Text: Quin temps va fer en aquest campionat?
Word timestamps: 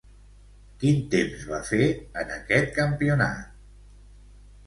Quin 0.83 1.01
temps 1.15 1.43
va 1.49 1.59
fer 1.67 1.89
en 2.23 2.33
aquest 2.37 2.73
campionat? 2.79 3.55